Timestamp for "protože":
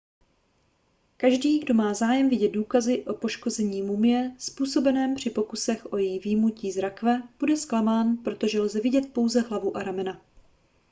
8.17-8.61